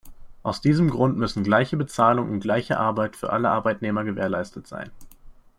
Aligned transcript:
Aus 0.41 0.61
diesem 0.61 0.89
Grund 0.89 1.15
müssen 1.19 1.43
gleiche 1.43 1.77
Bezahlung 1.77 2.31
und 2.31 2.39
gleiche 2.39 2.79
Arbeit 2.79 3.15
für 3.15 3.29
alle 3.31 3.51
Arbeitnehmer 3.51 4.03
gewährleistet 4.03 4.65
sein. 4.65 4.89